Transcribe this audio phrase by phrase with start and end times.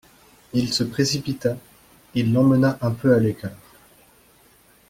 [0.53, 1.55] Il se précipita,
[2.15, 3.51] il l'emmena un peu à l'écart.